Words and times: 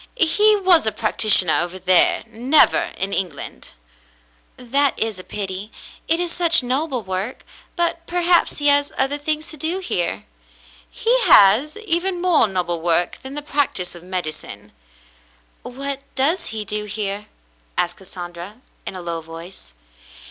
"He 0.17 0.55
was 0.55 0.87
a 0.87 0.91
practitioner 0.91 1.59
over 1.61 1.77
there— 1.77 2.23
never 2.27 2.85
in 2.97 3.13
England." 3.13 3.73
"That 4.57 4.97
is 4.97 5.19
a 5.19 5.23
pity; 5.23 5.71
it 6.07 6.19
is 6.19 6.31
such 6.31 6.63
noble 6.63 7.03
work. 7.03 7.45
But 7.75 8.07
perhaps 8.07 8.57
he 8.57 8.65
has 8.65 8.91
other 8.97 9.19
things 9.19 9.49
to 9.49 9.57
do 9.57 9.77
here." 9.77 10.25
"He 10.89 11.19
has— 11.25 11.77
even 11.77 12.19
more 12.19 12.47
noble 12.47 12.81
work 12.81 13.19
than 13.21 13.35
the 13.35 13.43
practice 13.43 13.93
of 13.93 14.01
medicine." 14.01 14.71
"What 15.61 16.01
does 16.15 16.47
he 16.47 16.65
do 16.65 16.85
here?" 16.85 17.27
asked 17.77 17.97
Cassandra, 17.97 18.59
in 18.87 18.95
a 18.95 19.03
low 19.03 19.21
voice. 19.21 19.75